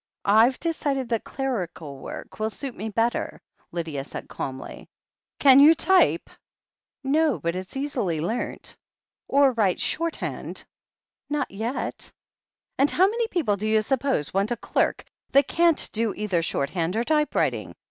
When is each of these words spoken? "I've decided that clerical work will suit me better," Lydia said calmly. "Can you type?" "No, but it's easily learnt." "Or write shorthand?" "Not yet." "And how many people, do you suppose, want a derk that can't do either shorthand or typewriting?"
"I've 0.25 0.59
decided 0.59 1.09
that 1.09 1.25
clerical 1.25 1.99
work 1.99 2.39
will 2.39 2.49
suit 2.49 2.75
me 2.75 2.89
better," 2.89 3.39
Lydia 3.71 4.03
said 4.03 4.27
calmly. 4.27 4.89
"Can 5.37 5.59
you 5.59 5.75
type?" 5.75 6.27
"No, 7.03 7.37
but 7.37 7.55
it's 7.55 7.77
easily 7.77 8.19
learnt." 8.19 8.75
"Or 9.27 9.51
write 9.51 9.79
shorthand?" 9.79 10.65
"Not 11.29 11.51
yet." 11.51 12.11
"And 12.79 12.89
how 12.89 13.05
many 13.07 13.27
people, 13.27 13.57
do 13.57 13.67
you 13.69 13.83
suppose, 13.83 14.33
want 14.33 14.49
a 14.49 14.55
derk 14.57 15.01
that 15.33 15.47
can't 15.47 15.87
do 15.93 16.15
either 16.15 16.41
shorthand 16.41 16.95
or 16.95 17.03
typewriting?" 17.03 17.75